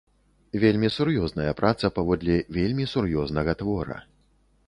Вельмі 0.61 0.87
сур'ёзная 0.95 1.51
праца 1.59 1.91
паводле 1.99 2.39
вельмі 2.57 2.85
сур'ёзнага 2.93 3.51
твора. 3.63 3.97